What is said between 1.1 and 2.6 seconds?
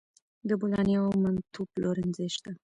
منتو پلورنځي شته